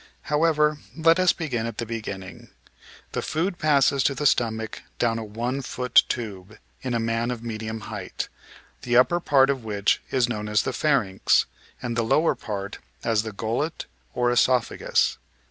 [0.33, 2.49] However, let us begin at the beginning.
[3.11, 7.43] The food passes to the stomach down a one foot tube (in a man of
[7.43, 8.27] medium height),
[8.81, 11.45] the upper part of which is known as the pharynx,
[11.83, 13.85] and the lower part as the gullet
[14.15, 15.19] or cesophagus.